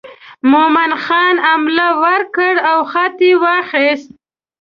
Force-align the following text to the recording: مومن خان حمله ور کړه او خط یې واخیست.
مومن 0.51 0.91
خان 1.03 1.35
حمله 1.47 1.87
ور 2.03 2.21
کړه 2.35 2.61
او 2.71 2.79
خط 2.91 3.17
یې 3.27 3.33
واخیست. 3.43 4.09